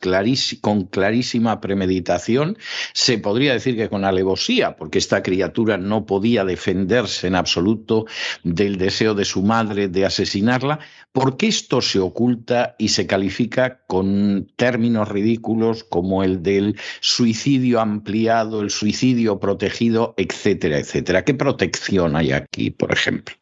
con 0.61 0.85
clarísima 0.85 1.61
premeditación, 1.63 2.59
se 2.93 3.17
podría 3.19 3.55
decir 3.55 3.77
que 3.77 3.89
con 3.89 4.05
alevosía, 4.05 4.77
porque 4.77 4.99
esta 4.99 5.23
criatura 5.23 5.79
no 5.79 6.05
podía 6.05 6.45
defenderse 6.45 7.27
en 7.27 7.37
absoluto 7.37 8.05
del 8.43 8.77
deseo 8.77 9.15
de 9.15 9.25
su 9.25 9.43
madre 9.43 9.89
de 9.89 10.05
asesinarla. 10.05 10.81
¿Por 11.13 11.39
qué 11.39 11.47
esto 11.47 11.81
se 11.81 12.01
oculta 12.01 12.75
y 12.79 12.89
se 12.89 13.07
califica 13.07 13.81
con 13.87 14.53
términos 14.57 15.09
ridículos 15.09 15.85
como 15.85 16.23
el 16.23 16.43
del 16.43 16.77
suicidio 17.01 17.81
ampliado, 17.81 18.61
el 18.61 18.71
suicidio 18.71 19.39
protegido, 19.41 20.15
etcétera, 20.19 20.79
etcétera? 20.79 21.14
¿Qué 21.23 21.35
protección 21.35 22.17
hay 22.17 22.33
aquí, 22.33 22.71
por 22.71 22.93
ejemplo? 22.93 23.35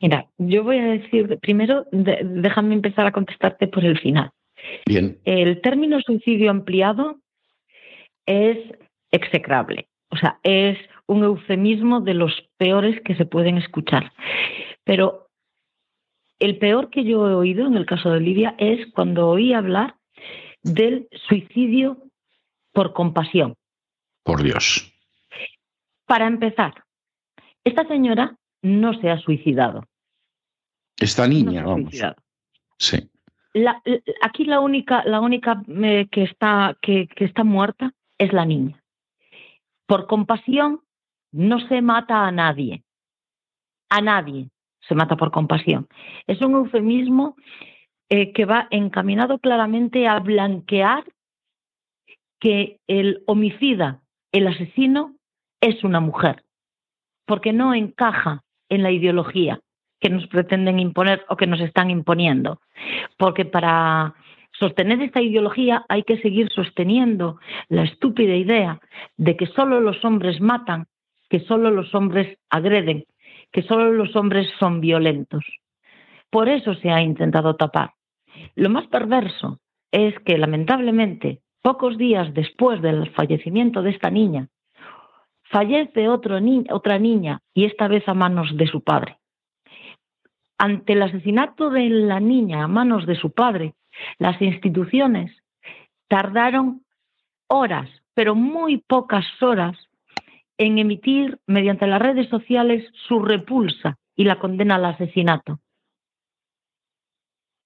Mira, 0.00 0.26
yo 0.38 0.64
voy 0.64 0.78
a 0.78 0.84
decir, 0.84 1.38
primero, 1.40 1.86
déjame 1.92 2.74
empezar 2.74 3.06
a 3.06 3.12
contestarte 3.12 3.68
por 3.68 3.84
el 3.84 3.98
final. 3.98 4.30
Bien. 4.86 5.18
El 5.24 5.60
término 5.60 6.00
suicidio 6.00 6.50
ampliado 6.50 7.20
es 8.26 8.58
execrable, 9.10 9.88
o 10.10 10.16
sea, 10.16 10.38
es 10.42 10.78
un 11.06 11.24
eufemismo 11.24 12.00
de 12.00 12.14
los 12.14 12.32
peores 12.56 13.00
que 13.02 13.14
se 13.14 13.26
pueden 13.26 13.58
escuchar. 13.58 14.12
Pero 14.84 15.28
el 16.38 16.58
peor 16.58 16.90
que 16.90 17.04
yo 17.04 17.28
he 17.28 17.34
oído 17.34 17.66
en 17.66 17.76
el 17.76 17.86
caso 17.86 18.10
de 18.10 18.20
Lidia 18.20 18.54
es 18.58 18.90
cuando 18.92 19.28
oí 19.28 19.52
hablar 19.52 19.96
del 20.62 21.08
suicidio 21.28 21.98
por 22.72 22.92
compasión. 22.92 23.54
Por 24.24 24.42
Dios. 24.42 24.91
Para 26.12 26.26
empezar, 26.26 26.74
esta 27.64 27.88
señora 27.88 28.36
no 28.60 28.92
se 29.00 29.08
ha 29.08 29.16
suicidado. 29.16 29.82
Esta 31.00 31.26
niña, 31.26 31.64
vamos. 31.64 31.94
Sí. 32.78 33.10
aquí 34.20 34.44
la 34.44 34.60
única, 34.60 35.02
la 35.06 35.22
única 35.22 35.62
eh, 35.68 36.08
que, 36.10 36.24
está, 36.24 36.76
que, 36.82 37.08
que 37.08 37.24
está 37.24 37.44
muerta 37.44 37.94
es 38.18 38.30
la 38.34 38.44
niña. 38.44 38.78
Por 39.86 40.06
compasión 40.06 40.82
no 41.32 41.66
se 41.66 41.80
mata 41.80 42.26
a 42.26 42.30
nadie. 42.30 42.84
A 43.88 44.02
nadie 44.02 44.50
se 44.86 44.94
mata 44.94 45.16
por 45.16 45.30
compasión. 45.30 45.88
Es 46.26 46.42
un 46.42 46.52
eufemismo 46.56 47.36
eh, 48.10 48.34
que 48.34 48.44
va 48.44 48.68
encaminado 48.70 49.38
claramente 49.38 50.06
a 50.06 50.20
blanquear 50.20 51.04
que 52.38 52.80
el 52.86 53.22
homicida, 53.26 54.02
el 54.30 54.46
asesino, 54.48 55.16
es 55.62 55.82
una 55.84 56.00
mujer, 56.00 56.42
porque 57.24 57.54
no 57.54 57.72
encaja 57.72 58.42
en 58.68 58.82
la 58.82 58.90
ideología 58.90 59.60
que 60.00 60.10
nos 60.10 60.26
pretenden 60.26 60.80
imponer 60.80 61.24
o 61.28 61.36
que 61.36 61.46
nos 61.46 61.60
están 61.60 61.88
imponiendo. 61.88 62.60
Porque 63.16 63.44
para 63.44 64.14
sostener 64.50 65.00
esta 65.00 65.22
ideología 65.22 65.84
hay 65.88 66.02
que 66.02 66.20
seguir 66.20 66.50
sosteniendo 66.52 67.38
la 67.68 67.84
estúpida 67.84 68.34
idea 68.34 68.80
de 69.16 69.36
que 69.36 69.46
solo 69.46 69.80
los 69.80 70.04
hombres 70.04 70.40
matan, 70.40 70.86
que 71.30 71.40
solo 71.40 71.70
los 71.70 71.94
hombres 71.94 72.36
agreden, 72.50 73.04
que 73.52 73.62
solo 73.62 73.92
los 73.92 74.16
hombres 74.16 74.48
son 74.58 74.80
violentos. 74.80 75.44
Por 76.30 76.48
eso 76.48 76.74
se 76.74 76.90
ha 76.90 77.00
intentado 77.00 77.54
tapar. 77.54 77.92
Lo 78.56 78.68
más 78.68 78.88
perverso 78.88 79.60
es 79.92 80.18
que, 80.20 80.38
lamentablemente, 80.38 81.40
pocos 81.62 81.96
días 81.96 82.34
después 82.34 82.82
del 82.82 83.10
fallecimiento 83.10 83.82
de 83.82 83.90
esta 83.90 84.10
niña, 84.10 84.48
Fallece 85.52 86.08
otra 86.08 86.40
niña 86.40 87.42
y 87.52 87.66
esta 87.66 87.86
vez 87.86 88.08
a 88.08 88.14
manos 88.14 88.56
de 88.56 88.66
su 88.66 88.80
padre. 88.80 89.18
Ante 90.56 90.94
el 90.94 91.02
asesinato 91.02 91.68
de 91.68 91.90
la 91.90 92.20
niña 92.20 92.64
a 92.64 92.68
manos 92.68 93.04
de 93.04 93.16
su 93.16 93.32
padre, 93.32 93.74
las 94.18 94.40
instituciones 94.40 95.30
tardaron 96.08 96.86
horas, 97.48 97.90
pero 98.14 98.34
muy 98.34 98.78
pocas 98.78 99.26
horas, 99.42 99.76
en 100.56 100.78
emitir 100.78 101.38
mediante 101.46 101.86
las 101.86 102.00
redes 102.00 102.30
sociales 102.30 102.90
su 103.06 103.20
repulsa 103.20 103.98
y 104.16 104.24
la 104.24 104.38
condena 104.38 104.76
al 104.76 104.86
asesinato. 104.86 105.58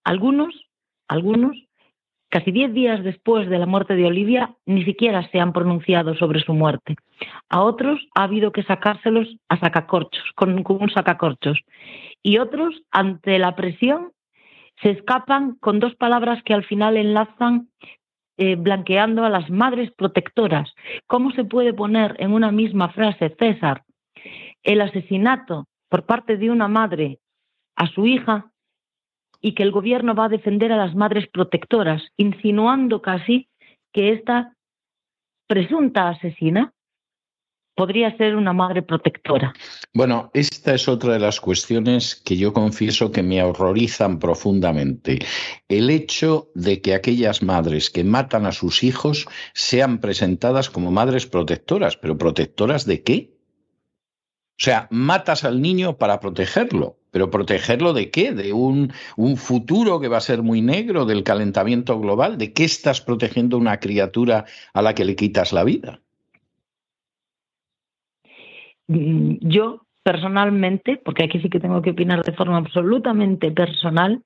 Algunos, 0.02 0.54
algunos 1.06 1.65
Casi 2.28 2.50
diez 2.50 2.72
días 2.74 3.04
después 3.04 3.48
de 3.48 3.58
la 3.58 3.66
muerte 3.66 3.94
de 3.94 4.04
Olivia, 4.04 4.54
ni 4.66 4.84
siquiera 4.84 5.28
se 5.30 5.38
han 5.38 5.52
pronunciado 5.52 6.14
sobre 6.16 6.40
su 6.40 6.54
muerte. 6.54 6.96
A 7.48 7.62
otros 7.62 8.00
ha 8.14 8.24
habido 8.24 8.50
que 8.50 8.64
sacárselos 8.64 9.36
a 9.48 9.58
sacacorchos, 9.58 10.24
con, 10.34 10.64
un 10.66 10.90
sacacorchos. 10.90 11.60
Y 12.22 12.38
otros, 12.38 12.74
ante 12.90 13.38
la 13.38 13.54
presión, 13.54 14.12
se 14.82 14.90
escapan 14.90 15.54
con 15.60 15.78
dos 15.78 15.94
palabras 15.94 16.42
que 16.42 16.52
al 16.52 16.64
final 16.64 16.96
enlazan 16.96 17.68
eh, 18.38 18.56
blanqueando 18.56 19.24
a 19.24 19.30
las 19.30 19.48
madres 19.48 19.92
protectoras. 19.92 20.74
¿Cómo 21.06 21.30
se 21.30 21.44
puede 21.44 21.72
poner 21.72 22.16
en 22.18 22.32
una 22.32 22.50
misma 22.50 22.88
frase, 22.88 23.34
César, 23.38 23.84
el 24.64 24.80
asesinato 24.80 25.66
por 25.88 26.04
parte 26.04 26.36
de 26.36 26.50
una 26.50 26.66
madre 26.66 27.20
a 27.76 27.86
su 27.86 28.06
hija 28.06 28.50
y 29.40 29.54
que 29.54 29.62
el 29.62 29.72
gobierno 29.72 30.14
va 30.14 30.26
a 30.26 30.30
defender 30.30 30.72
a 30.72 30.76
las 30.76 30.94
madres 30.94 31.28
protectoras, 31.28 32.02
insinuando 32.16 33.02
casi 33.02 33.48
que 33.92 34.12
esta 34.12 34.54
presunta 35.46 36.08
asesina 36.08 36.72
podría 37.76 38.16
ser 38.16 38.34
una 38.36 38.54
madre 38.54 38.82
protectora. 38.82 39.52
Bueno, 39.92 40.30
esta 40.32 40.74
es 40.74 40.88
otra 40.88 41.12
de 41.12 41.18
las 41.20 41.40
cuestiones 41.40 42.16
que 42.16 42.36
yo 42.36 42.52
confieso 42.52 43.12
que 43.12 43.22
me 43.22 43.42
horrorizan 43.42 44.18
profundamente. 44.18 45.18
El 45.68 45.90
hecho 45.90 46.48
de 46.54 46.80
que 46.80 46.94
aquellas 46.94 47.42
madres 47.42 47.90
que 47.90 48.02
matan 48.02 48.46
a 48.46 48.52
sus 48.52 48.82
hijos 48.82 49.26
sean 49.52 50.00
presentadas 50.00 50.70
como 50.70 50.90
madres 50.90 51.26
protectoras, 51.26 51.96
pero 51.98 52.16
protectoras 52.16 52.86
de 52.86 53.02
qué? 53.02 53.36
O 54.58 54.64
sea, 54.64 54.88
matas 54.90 55.44
al 55.44 55.60
niño 55.60 55.98
para 55.98 56.18
protegerlo, 56.18 56.95
pero 57.10 57.30
protegerlo 57.30 57.92
de 57.92 58.10
qué? 58.10 58.32
De 58.32 58.52
un, 58.52 58.92
un, 59.16 59.36
futuro 59.36 60.00
que 60.00 60.08
va 60.08 60.18
a 60.18 60.20
ser 60.20 60.42
muy 60.42 60.60
negro, 60.60 61.04
del 61.04 61.22
calentamiento 61.22 61.98
global. 61.98 62.38
¿De 62.38 62.52
qué 62.52 62.64
estás 62.64 63.00
protegiendo 63.00 63.58
una 63.58 63.78
criatura 63.78 64.44
a 64.74 64.82
la 64.82 64.94
que 64.94 65.04
le 65.04 65.16
quitas 65.16 65.52
la 65.52 65.64
vida? 65.64 66.00
Mm, 68.88 69.36
yo 69.40 69.86
personalmente, 70.02 71.00
porque 71.04 71.24
aquí 71.24 71.40
sí 71.40 71.50
que 71.50 71.58
tengo 71.58 71.82
que 71.82 71.90
opinar 71.90 72.22
de 72.22 72.32
forma 72.32 72.58
absolutamente 72.58 73.50
personal, 73.50 74.22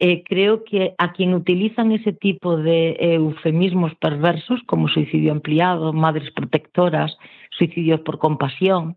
eh, 0.00 0.24
creo 0.24 0.64
que 0.64 0.94
a 0.98 1.12
quien 1.12 1.34
utilizan 1.34 1.92
ese 1.92 2.12
tipo 2.12 2.56
de 2.56 2.96
eufemismos 2.98 3.94
perversos, 3.96 4.60
como 4.66 4.88
suicidio 4.88 5.30
ampliado, 5.30 5.92
madres 5.92 6.32
protectoras, 6.32 7.16
suicidios 7.50 8.00
por 8.00 8.18
compasión, 8.18 8.96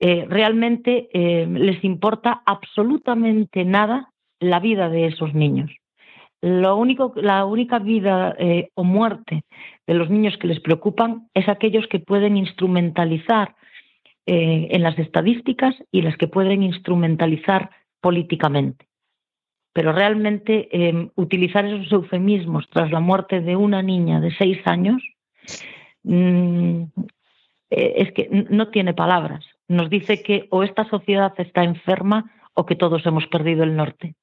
eh, 0.00 0.26
realmente 0.28 1.08
eh, 1.12 1.46
les 1.46 1.82
importa 1.84 2.42
absolutamente 2.46 3.64
nada 3.64 4.12
la 4.40 4.60
vida 4.60 4.88
de 4.88 5.06
esos 5.06 5.34
niños. 5.34 5.70
Lo 6.40 6.76
único, 6.76 7.14
la 7.16 7.46
única 7.46 7.78
vida 7.78 8.36
o 8.74 8.84
muerte 8.84 9.44
de 9.86 9.94
los 9.94 10.10
niños 10.10 10.36
que 10.36 10.46
les 10.46 10.60
preocupan 10.60 11.28
es 11.32 11.48
aquellos 11.48 11.86
que 11.86 12.00
pueden 12.00 12.36
instrumentalizar 12.36 13.54
en 14.26 14.82
las 14.82 14.98
estadísticas 14.98 15.74
y 15.90 16.02
las 16.02 16.18
que 16.18 16.28
pueden 16.28 16.62
instrumentalizar 16.62 17.70
políticamente 18.02 18.86
pero 19.74 19.92
realmente 19.92 20.68
em, 20.70 21.10
utilizar 21.16 21.66
esos 21.66 21.92
eufemismos 21.92 22.66
tras 22.70 22.92
la 22.92 23.00
muerte 23.00 23.40
de 23.40 23.56
una 23.56 23.82
niña 23.82 24.20
de 24.20 24.30
seis 24.30 24.58
años 24.66 25.02
mm, 26.04 26.82
eh, 27.70 27.94
es 27.96 28.12
que 28.12 28.28
no 28.50 28.68
tiene 28.68 28.94
palabras. 28.94 29.44
Nos 29.68 29.88
dice 29.88 30.22
que 30.22 30.46
o 30.50 30.62
esta 30.62 30.84
sociedad 30.88 31.32
está 31.38 31.64
enferma 31.64 32.30
o 32.54 32.66
que 32.66 32.76
todos 32.76 33.04
hemos 33.06 33.26
perdido 33.26 33.64
el 33.64 33.76
norte. 33.76 34.14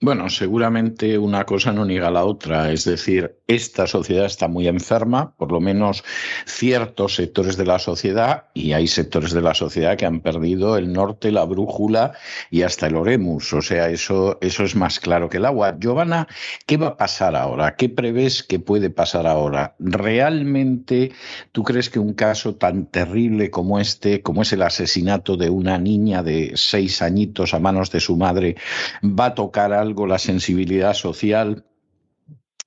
Bueno, 0.00 0.30
seguramente 0.30 1.18
una 1.18 1.44
cosa 1.44 1.72
no 1.72 1.84
niega 1.84 2.08
la 2.12 2.24
otra. 2.24 2.70
Es 2.70 2.84
decir, 2.84 3.40
esta 3.48 3.88
sociedad 3.88 4.26
está 4.26 4.46
muy 4.46 4.68
enferma, 4.68 5.34
por 5.36 5.50
lo 5.50 5.60
menos 5.60 6.04
ciertos 6.46 7.16
sectores 7.16 7.56
de 7.56 7.66
la 7.66 7.80
sociedad, 7.80 8.44
y 8.54 8.74
hay 8.74 8.86
sectores 8.86 9.32
de 9.32 9.42
la 9.42 9.54
sociedad 9.54 9.96
que 9.96 10.06
han 10.06 10.20
perdido 10.20 10.76
el 10.76 10.92
norte, 10.92 11.32
la 11.32 11.44
brújula 11.44 12.12
y 12.48 12.62
hasta 12.62 12.86
el 12.86 12.94
oremus. 12.94 13.52
O 13.52 13.60
sea, 13.60 13.88
eso, 13.88 14.38
eso 14.40 14.62
es 14.62 14.76
más 14.76 15.00
claro 15.00 15.28
que 15.28 15.38
el 15.38 15.46
agua. 15.46 15.76
Giovanna, 15.80 16.28
¿qué 16.66 16.76
va 16.76 16.88
a 16.88 16.96
pasar 16.96 17.34
ahora? 17.34 17.74
¿Qué 17.74 17.88
prevés 17.88 18.44
que 18.44 18.60
puede 18.60 18.90
pasar 18.90 19.26
ahora? 19.26 19.74
¿Realmente 19.80 21.10
tú 21.50 21.64
crees 21.64 21.90
que 21.90 21.98
un 21.98 22.12
caso 22.12 22.54
tan 22.54 22.86
terrible 22.86 23.50
como 23.50 23.80
este, 23.80 24.22
como 24.22 24.42
es 24.42 24.52
el 24.52 24.62
asesinato 24.62 25.36
de 25.36 25.50
una 25.50 25.76
niña 25.76 26.22
de 26.22 26.52
seis 26.54 27.02
añitos 27.02 27.52
a 27.52 27.58
manos 27.58 27.90
de 27.90 27.98
su 27.98 28.16
madre, 28.16 28.54
va 29.02 29.26
a 29.26 29.34
tocar 29.34 29.72
a 29.72 29.87
algo 29.88 30.06
la 30.06 30.18
sensibilidad 30.18 30.94
social 30.94 31.64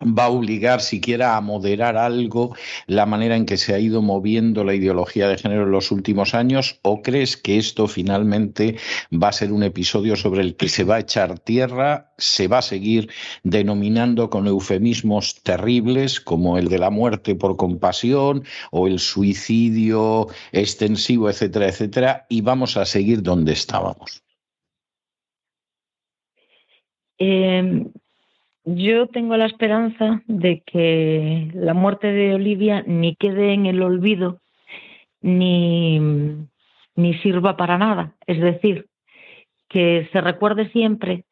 va 0.01 0.25
a 0.25 0.30
obligar 0.30 0.82
siquiera 0.82 1.38
a 1.38 1.42
moderar 1.42 1.96
algo 1.98 2.56
la 2.88 3.06
manera 3.06 3.36
en 3.36 3.46
que 3.46 3.58
se 3.58 3.74
ha 3.74 3.80
ido 3.80 4.01
moviendo 4.01 4.63
la 4.63 4.74
ideología 4.74 5.28
de 5.28 5.38
género 5.38 5.63
en 5.63 5.72
los 5.72 5.92
últimos 5.92 6.34
años 6.34 6.80
o 6.82 7.04
crees 7.04 7.38
que 7.38 7.58
esto 7.58 7.88
finalmente 7.88 8.78
va 9.12 9.30
a 9.30 9.34
ser 9.34 9.51
un 9.51 9.63
episodio 9.63 10.16
sobre 10.16 10.42
el 10.42 10.56
que 10.56 10.70
se 10.70 10.84
va 10.84 10.96
a 10.96 11.00
echar 11.01 11.38
tierra, 11.40 12.13
se 12.18 12.48
va 12.48 12.60
a 12.60 12.63
seguir 12.63 13.12
denominando 13.44 14.30
con 14.30 14.48
eufemismos 14.48 15.44
terribles 15.44 16.20
como 16.20 16.58
el 16.58 16.68
de 16.68 16.80
la 16.80 16.90
muerte 16.90 17.36
por 17.36 17.56
compasión 17.56 18.44
o 18.72 18.88
el 18.88 18.98
suicidio 19.00 20.28
extensivo, 20.51 21.30
etcétera, 21.30 21.68
etcétera, 21.70 22.25
y 22.30 22.42
vamos 22.42 22.78
a 22.78 22.86
seguir 22.86 23.22
donde 23.22 23.54
estábamos? 23.54 24.24
Eh, 27.24 27.86
yo 28.66 29.06
tengo 29.06 29.38
la 29.38 29.46
esperanza 29.46 30.24
de 30.25 30.63
que 30.66 31.51
la 31.54 31.75
muerte 31.75 32.08
de 32.08 32.34
Olivia 32.34 32.84
ni 32.88 33.16
quede 33.16 33.54
en 33.54 33.68
el 33.68 33.84
olvido 33.84 34.40
ni, 35.22 36.00
ni 36.96 37.13
sirva 37.20 37.58
para 37.58 37.78
nada. 37.78 38.16
Es 38.25 38.42
decir, 38.42 38.88
que 39.70 40.10
se 40.12 40.20
recuerde 40.20 40.72
siempre 40.72 41.25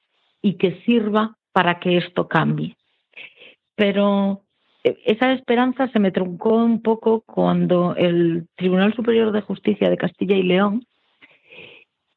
y 0.44 0.58
que 0.58 0.80
sirva 0.86 1.38
para 1.54 1.80
que 1.80 1.98
esto 1.98 2.28
cambie. 2.28 2.78
Pero 3.74 4.44
esa 4.84 5.34
esperanza 5.34 5.88
se 5.88 5.98
me 5.98 6.12
truncó 6.12 6.54
un 6.54 6.84
poco 6.84 7.22
cuando 7.22 7.96
el 7.96 8.48
Tribunal 8.56 8.94
Superior 8.94 9.32
de 9.32 9.42
Justicia 9.42 9.90
de 9.90 9.98
Castilla 9.98 10.36
y 10.36 10.44
León 10.44 10.86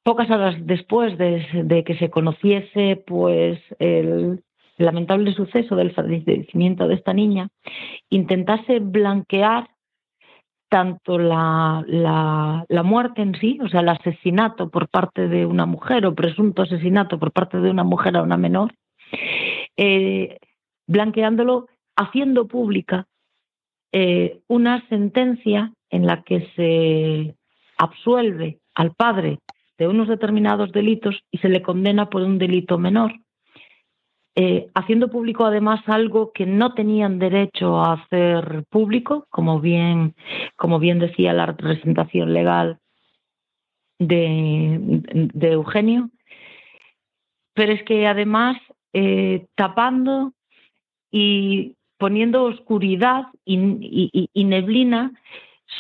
pocas 0.03 0.31
horas 0.31 0.57
después 0.61 1.17
de, 1.19 1.85
que 1.87 1.97
se 1.97 2.11
conociese 2.11 3.03
pues 3.07 3.61
el 3.79 4.43
lamentable 4.79 5.33
suceso 5.33 5.77
del 5.77 5.93
fallecimiento 5.93 6.89
de 6.89 6.95
esta 6.95 7.13
niña, 7.13 7.49
intentase 8.11 8.81
blanquear 8.81 9.69
tanto 10.69 11.19
la, 11.19 11.85
la, 11.87 12.83
muerte 12.83 13.21
en 13.21 13.35
sí, 13.39 13.59
o 13.63 13.69
sea, 13.69 13.81
el 13.81 13.91
asesinato 13.91 14.71
por 14.71 14.89
parte 14.89 15.29
de 15.29 15.45
una 15.45 15.67
mujer 15.67 16.07
o 16.07 16.15
presunto 16.15 16.63
asesinato 16.63 17.19
por 17.19 17.31
parte 17.31 17.59
de 17.59 17.71
una 17.71 17.85
mujer 17.85 18.17
a 18.17 18.23
una 18.23 18.39
menor, 18.39 18.73
eh, 19.77 20.39
blanqueándolo, 20.87 21.69
haciendo 21.95 22.49
pública 22.49 23.07
eh, 23.93 24.41
una 24.49 24.89
sentencia 24.89 25.75
en 25.91 26.07
la 26.07 26.23
que 26.23 26.49
se 26.57 27.37
absuelve 27.77 28.59
al 28.75 28.95
padre 28.95 29.39
de 29.83 29.89
unos 29.89 30.07
determinados 30.07 30.71
delitos 30.71 31.25
y 31.33 31.39
se 31.39 31.49
le 31.49 31.61
condena 31.61 32.09
por 32.09 32.23
un 32.23 32.39
delito 32.39 32.79
menor, 32.79 33.13
eh, 34.37 34.69
haciendo 34.75 35.11
público 35.11 35.45
además 35.45 35.81
algo 35.89 36.31
que 36.33 36.47
no 36.47 36.73
tenían 36.75 37.19
derecho 37.19 37.81
a 37.81 37.95
hacer 37.95 38.65
público, 38.71 39.27
como 39.29 39.61
bien, 39.61 40.15
como 40.55 40.79
bien 40.79 41.01
decía 41.01 41.33
la 41.33 41.47
representación 41.47 42.33
legal 42.33 42.79
de, 43.99 45.03
Eugenio, 45.41 46.11
pero 47.53 47.73
es 47.73 47.83
que 47.83 48.07
además 48.07 48.57
eh, 48.93 49.47
tapando 49.57 50.33
y 51.11 51.75
poniendo 51.99 52.45
oscuridad 52.45 53.25
y 53.45 54.45
neblina 54.45 55.13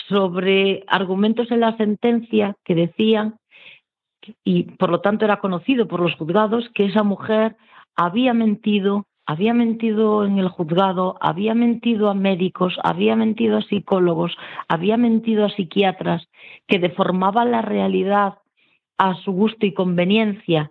sobre 0.08 0.82
argumentos 0.88 1.52
en 1.52 1.60
la 1.60 1.76
sentencia 1.76 2.56
que 2.64 2.74
decían 2.74 3.36
y 4.44 4.64
por 4.64 4.90
lo 4.90 5.00
tanto 5.00 5.24
era 5.24 5.40
conocido 5.40 5.88
por 5.88 6.00
los 6.00 6.14
juzgados 6.14 6.68
que 6.74 6.86
esa 6.86 7.02
mujer 7.02 7.56
había 7.96 8.34
mentido, 8.34 9.06
había 9.26 9.54
mentido 9.54 10.24
en 10.24 10.38
el 10.38 10.48
juzgado, 10.48 11.16
había 11.20 11.54
mentido 11.54 12.08
a 12.10 12.14
médicos, 12.14 12.78
había 12.82 13.16
mentido 13.16 13.58
a 13.58 13.62
psicólogos, 13.62 14.36
había 14.68 14.96
mentido 14.96 15.44
a 15.44 15.50
psiquiatras, 15.50 16.28
que 16.66 16.78
deformaba 16.78 17.44
la 17.44 17.62
realidad 17.62 18.38
a 18.98 19.14
su 19.16 19.32
gusto 19.32 19.66
y 19.66 19.74
conveniencia. 19.74 20.70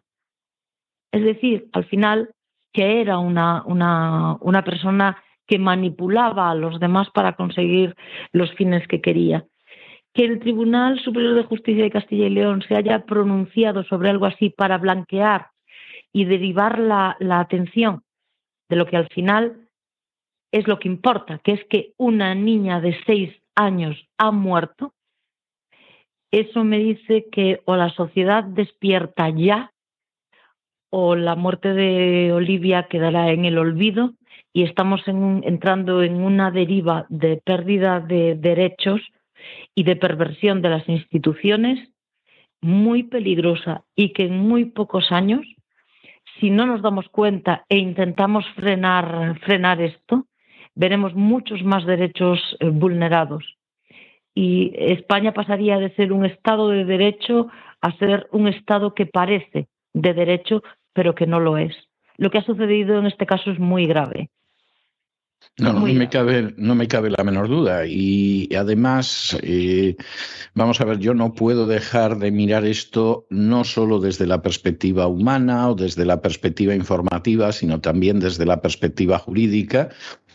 Es 1.11 1.23
decir, 1.23 1.69
al 1.73 1.85
final, 1.85 2.31
que 2.73 3.01
era 3.01 3.17
una, 3.19 3.63
una, 3.65 4.37
una 4.39 4.63
persona 4.63 5.21
que 5.45 5.59
manipulaba 5.59 6.49
a 6.49 6.55
los 6.55 6.79
demás 6.79 7.09
para 7.13 7.35
conseguir 7.35 7.95
los 8.31 8.53
fines 8.53 8.87
que 8.87 9.01
quería 9.01 9.45
que 10.13 10.25
el 10.25 10.39
Tribunal 10.39 10.99
Superior 10.99 11.35
de 11.35 11.43
Justicia 11.43 11.83
de 11.83 11.91
Castilla 11.91 12.27
y 12.27 12.31
León 12.31 12.63
se 12.67 12.75
haya 12.75 13.05
pronunciado 13.05 13.83
sobre 13.83 14.09
algo 14.09 14.25
así 14.25 14.49
para 14.49 14.77
blanquear 14.77 15.51
y 16.13 16.25
derivar 16.25 16.79
la, 16.79 17.17
atención 17.39 18.03
de 18.69 18.75
lo 18.75 18.85
que 18.85 18.97
al 18.97 19.07
final 19.09 19.69
es 20.51 20.67
lo 20.67 20.79
que 20.79 20.89
importa, 20.89 21.39
que 21.39 21.53
es 21.53 21.63
que 21.65 21.93
una 21.97 22.35
niña 22.35 22.81
de 22.81 22.97
seis 23.05 23.33
años 23.55 23.95
ha 24.17 24.31
muerto, 24.31 24.93
eso 26.31 26.63
me 26.63 26.79
dice 26.79 27.27
que 27.31 27.61
o 27.65 27.75
la 27.75 27.89
sociedad 27.89 28.43
despierta 28.43 29.29
ya 29.29 29.71
o 30.89 31.15
la 31.15 31.35
muerte 31.35 31.73
de 31.73 32.33
Olivia 32.33 32.87
quedará 32.89 33.31
en 33.31 33.45
el 33.45 33.57
olvido 33.57 34.13
y 34.53 34.63
estamos 34.63 35.01
entrando 35.05 36.03
en 36.03 36.21
una 36.21 36.51
deriva 36.51 37.05
de 37.07 37.37
pérdida 37.37 38.01
de 38.01 38.35
derechos 38.35 39.01
y 39.75 39.83
de 39.83 39.95
perversión 39.95 40.61
de 40.61 40.69
las 40.69 40.87
instituciones 40.89 41.89
muy 42.61 43.03
peligrosa 43.03 43.83
y 43.95 44.13
que 44.13 44.23
en 44.23 44.37
muy 44.37 44.65
pocos 44.65 45.11
años, 45.11 45.41
si 46.39 46.49
no 46.49 46.65
nos 46.65 46.81
damos 46.81 47.09
cuenta 47.09 47.65
e 47.69 47.77
intentamos 47.77 48.45
frenar, 48.55 49.39
frenar 49.39 49.81
esto, 49.81 50.25
veremos 50.75 51.13
muchos 51.15 51.63
más 51.63 51.85
derechos 51.85 52.39
eh, 52.59 52.69
vulnerados. 52.69 53.57
Y 54.33 54.71
España 54.75 55.33
pasaría 55.33 55.77
de 55.77 55.93
ser 55.95 56.13
un 56.13 56.25
Estado 56.25 56.69
de 56.69 56.85
derecho 56.85 57.47
a 57.81 57.91
ser 57.97 58.27
un 58.31 58.47
Estado 58.47 58.93
que 58.93 59.05
parece 59.05 59.67
de 59.93 60.13
derecho, 60.13 60.63
pero 60.93 61.15
que 61.15 61.27
no 61.27 61.39
lo 61.39 61.57
es. 61.57 61.75
Lo 62.17 62.29
que 62.29 62.37
ha 62.37 62.43
sucedido 62.43 62.99
en 62.99 63.07
este 63.07 63.25
caso 63.25 63.51
es 63.51 63.59
muy 63.59 63.87
grave. 63.87 64.29
No, 65.57 65.73
no 65.73 65.81
me, 65.81 66.09
cabe, 66.09 66.53
no 66.57 66.75
me 66.75 66.87
cabe 66.87 67.11
la 67.11 67.23
menor 67.23 67.47
duda. 67.47 67.85
Y 67.85 68.49
además, 68.55 69.37
eh, 69.43 69.95
vamos 70.55 70.81
a 70.81 70.85
ver, 70.85 70.97
yo 70.97 71.13
no 71.13 71.33
puedo 71.33 71.67
dejar 71.67 72.17
de 72.17 72.31
mirar 72.31 72.65
esto 72.65 73.27
no 73.29 73.63
solo 73.63 73.99
desde 73.99 74.25
la 74.25 74.41
perspectiva 74.41 75.07
humana 75.07 75.69
o 75.69 75.75
desde 75.75 76.05
la 76.05 76.21
perspectiva 76.21 76.73
informativa, 76.73 77.51
sino 77.51 77.79
también 77.79 78.19
desde 78.19 78.45
la 78.45 78.61
perspectiva 78.61 79.19
jurídica 79.19 79.89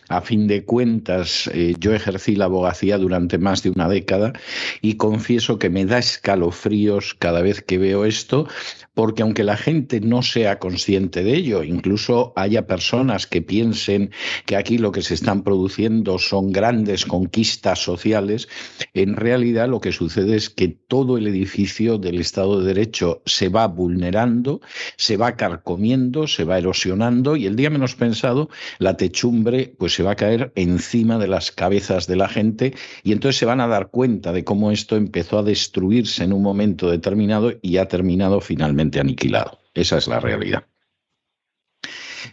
A 0.08 0.20
fin 0.20 0.46
de 0.46 0.64
cuentas, 0.64 1.50
eh, 1.52 1.74
yo 1.80 1.92
ejercí 1.92 2.36
la 2.36 2.44
abogacía 2.44 2.96
durante 2.96 3.38
más 3.38 3.64
de 3.64 3.70
una 3.70 3.88
década 3.88 4.32
y 4.80 4.94
confieso 4.94 5.58
que 5.58 5.68
me 5.68 5.84
da 5.84 5.98
escalofríos 5.98 7.14
cada 7.14 7.42
vez 7.42 7.60
que 7.60 7.76
veo 7.76 8.04
esto, 8.04 8.46
porque 8.94 9.22
aunque 9.22 9.42
la 9.42 9.56
gente 9.56 10.00
no 10.00 10.22
sea 10.22 10.60
consciente 10.60 11.24
de 11.24 11.34
ello, 11.34 11.64
incluso 11.64 12.32
haya 12.36 12.68
personas 12.68 13.26
que 13.26 13.42
piensen 13.42 14.10
que 14.46 14.56
aquí 14.56 14.78
lo 14.78 14.92
que 14.92 15.02
se 15.02 15.14
están 15.14 15.42
produciendo 15.42 16.20
son 16.20 16.52
grandes 16.52 17.04
conquistas 17.04 17.80
sociales, 17.80 18.48
en 18.94 19.16
realidad 19.16 19.68
lo 19.68 19.80
que 19.80 19.90
sucede 19.90 20.36
es 20.36 20.50
que 20.50 20.68
todo 20.68 21.18
el 21.18 21.26
edificio 21.26 21.98
del 21.98 22.20
Estado 22.20 22.60
de 22.60 22.68
Derecho 22.68 23.22
se 23.26 23.48
va 23.48 23.66
vulnerando, 23.66 24.60
se 24.96 25.16
va 25.16 25.36
carcomiendo, 25.36 26.28
se 26.28 26.44
va 26.44 26.58
erosionando 26.58 27.34
y 27.34 27.46
el 27.46 27.56
día 27.56 27.70
menos 27.70 27.96
pensado 27.96 28.48
la 28.78 28.96
techumbre 28.96 29.74
pues 29.76 29.95
se 29.96 30.02
va 30.02 30.10
a 30.10 30.16
caer 30.16 30.52
encima 30.56 31.16
de 31.16 31.26
las 31.26 31.50
cabezas 31.50 32.06
de 32.06 32.16
la 32.16 32.28
gente 32.28 32.74
y 33.02 33.12
entonces 33.12 33.38
se 33.38 33.46
van 33.46 33.62
a 33.62 33.66
dar 33.66 33.88
cuenta 33.88 34.30
de 34.30 34.44
cómo 34.44 34.70
esto 34.70 34.94
empezó 34.94 35.38
a 35.38 35.42
destruirse 35.42 36.22
en 36.22 36.34
un 36.34 36.42
momento 36.42 36.90
determinado 36.90 37.52
y 37.62 37.78
ha 37.78 37.88
terminado 37.88 38.42
finalmente 38.42 39.00
aniquilado. 39.00 39.58
Esa 39.72 39.96
es 39.96 40.06
la 40.06 40.20
realidad. 40.20 40.64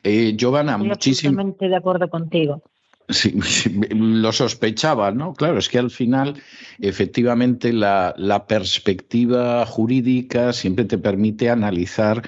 Eh, 0.04 0.34
Giovanna, 0.36 0.78
muchísimo. 0.78 1.56
de 1.58 1.76
acuerdo 1.76 2.10
contigo. 2.10 2.62
Sí, 3.10 3.34
lo 3.92 4.32
sospechaba, 4.32 5.12
¿no? 5.12 5.34
Claro, 5.34 5.60
es 5.60 5.68
que 5.68 5.78
al 5.78 5.92
final, 5.92 6.42
efectivamente, 6.80 7.74
la, 7.74 8.14
la, 8.18 8.48
perspectiva 8.48 9.66
jurídica 9.66 10.54
siempre 10.54 10.86
te 10.86 10.98
permite 10.98 11.50
analizar 11.50 12.22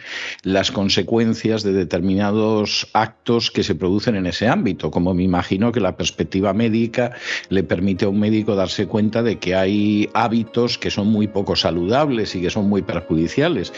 las 0.43 0.71
consecuencias 0.71 1.63
de 1.63 1.73
determinados 1.73 2.87
actos 2.93 3.51
que 3.51 3.63
se 3.63 3.75
producen 3.75 4.15
en 4.15 4.25
ese 4.25 4.47
ámbito, 4.47 4.91
como 4.91 5.13
me 5.13 5.23
imagino 5.23 5.71
que 5.71 5.79
la 5.79 5.95
perspectiva 5.95 6.53
médica 6.53 7.11
le 7.49 7.63
permite 7.63 8.05
a 8.05 8.09
un 8.09 8.19
médico 8.19 8.55
darse 8.55 8.85
cuenta 8.85 9.23
de 9.23 9.39
que 9.39 9.55
hay 9.55 10.09
hábitos 10.13 10.77
que 10.77 10.91
son 10.91 11.07
muy 11.07 11.27
poco 11.27 11.55
saludables 11.55 12.35
y 12.35 12.41
que 12.41 12.49
son 12.49 12.67
muy 12.67 12.81
perjudiciales. 12.81 13.71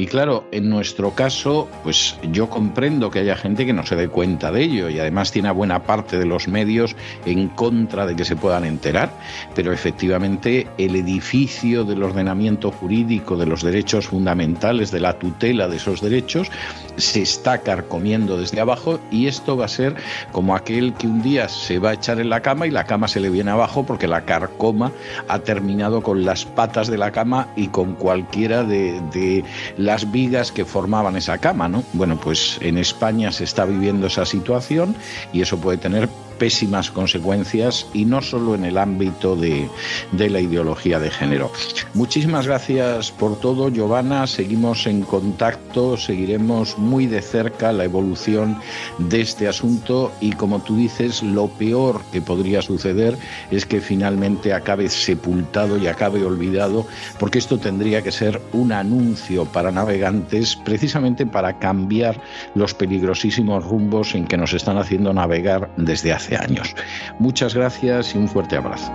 Y 0.00 0.06
claro, 0.06 0.44
en 0.50 0.70
nuestro 0.70 1.10
caso, 1.10 1.68
pues 1.82 2.16
yo 2.32 2.48
comprendo 2.48 3.10
que 3.10 3.18
haya 3.18 3.36
gente 3.36 3.66
que 3.66 3.74
no 3.74 3.84
se 3.84 3.96
dé 3.96 4.08
cuenta 4.08 4.50
de 4.50 4.62
ello 4.62 4.88
y 4.88 4.98
además 4.98 5.30
tiene 5.30 5.48
a 5.48 5.52
buena 5.52 5.82
parte 5.82 6.16
de 6.16 6.24
los 6.24 6.48
medios 6.48 6.96
en 7.26 7.48
contra 7.48 8.06
de 8.06 8.16
que 8.16 8.24
se 8.24 8.34
puedan 8.34 8.64
enterar, 8.64 9.12
pero 9.54 9.74
efectivamente 9.74 10.66
el 10.78 10.96
edificio 10.96 11.84
del 11.84 12.02
ordenamiento 12.02 12.70
jurídico, 12.70 13.36
de 13.36 13.44
los 13.44 13.62
derechos 13.62 14.06
fundamentales, 14.06 14.90
de 14.90 15.00
la 15.00 15.18
tutela 15.18 15.68
de 15.68 15.76
esos 15.76 16.00
derechos, 16.00 16.50
se 16.96 17.20
está 17.20 17.58
carcomiendo 17.58 18.38
desde 18.38 18.58
abajo 18.58 19.00
y 19.10 19.26
esto 19.26 19.58
va 19.58 19.66
a 19.66 19.68
ser 19.68 19.96
como 20.32 20.56
aquel 20.56 20.94
que 20.94 21.08
un 21.08 21.20
día 21.20 21.50
se 21.50 21.78
va 21.78 21.90
a 21.90 21.92
echar 21.92 22.20
en 22.20 22.30
la 22.30 22.40
cama 22.40 22.66
y 22.66 22.70
la 22.70 22.84
cama 22.84 23.06
se 23.06 23.20
le 23.20 23.28
viene 23.28 23.50
abajo 23.50 23.84
porque 23.84 24.08
la 24.08 24.24
carcoma 24.24 24.92
ha 25.28 25.40
terminado 25.40 26.02
con 26.02 26.24
las 26.24 26.46
patas 26.46 26.88
de 26.88 26.96
la 26.96 27.12
cama 27.12 27.48
y 27.54 27.68
con 27.68 27.96
cualquiera 27.96 28.64
de, 28.64 28.98
de 29.12 29.44
las 29.90 30.12
vigas 30.12 30.52
que 30.52 30.64
formaban 30.64 31.16
esa 31.16 31.38
cama, 31.38 31.68
¿no? 31.68 31.82
Bueno, 31.94 32.16
pues 32.16 32.58
en 32.60 32.78
España 32.78 33.32
se 33.32 33.42
está 33.42 33.64
viviendo 33.64 34.06
esa 34.06 34.24
situación 34.24 34.94
y 35.32 35.42
eso 35.42 35.58
puede 35.58 35.78
tener 35.78 36.08
pésimas 36.40 36.90
consecuencias 36.90 37.86
y 37.92 38.06
no 38.06 38.22
solo 38.22 38.54
en 38.54 38.64
el 38.64 38.78
ámbito 38.78 39.36
de, 39.36 39.68
de, 40.12 40.30
la 40.30 40.40
ideología 40.40 40.98
de 40.98 41.10
género. 41.10 41.52
Muchísimas 41.92 42.46
gracias 42.46 43.12
por 43.12 43.38
todo, 43.38 43.68
Giovanna. 43.68 44.26
Seguimos 44.26 44.86
en 44.86 45.02
contacto, 45.02 45.98
seguiremos 45.98 46.78
muy 46.78 47.06
de 47.06 47.20
cerca 47.20 47.72
la 47.72 47.84
evolución 47.84 48.56
de 48.96 49.20
este 49.20 49.48
asunto 49.48 50.12
y 50.20 50.32
como 50.32 50.60
tú 50.60 50.76
dices, 50.76 51.22
lo 51.22 51.48
peor 51.48 52.00
que 52.10 52.22
podría 52.22 52.62
suceder 52.62 53.18
es 53.50 53.66
que 53.66 53.82
finalmente 53.82 54.54
acabe 54.54 54.88
sepultado 54.88 55.76
y 55.76 55.88
acabe 55.88 56.24
olvidado, 56.24 56.86
porque 57.18 57.38
esto 57.38 57.58
tendría 57.58 58.00
que 58.00 58.12
ser 58.12 58.40
un 58.54 58.72
anuncio 58.72 59.44
para 59.44 59.70
navegantes 59.70 60.56
precisamente 60.56 61.26
para 61.26 61.58
cambiar 61.58 62.18
los 62.54 62.72
peligrosísimos 62.72 63.62
rumbos 63.62 64.14
en 64.14 64.26
que 64.26 64.38
nos 64.38 64.54
están 64.54 64.78
haciendo 64.78 65.12
navegar 65.12 65.70
desde 65.76 66.14
hace 66.14 66.29
años. 66.36 66.74
Muchas 67.18 67.54
gracias 67.54 68.14
y 68.14 68.18
un 68.18 68.28
fuerte 68.28 68.56
abrazo. 68.56 68.92